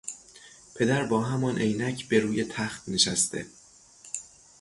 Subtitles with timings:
[0.75, 3.45] پدر با همان عینک بروی تخت نشسته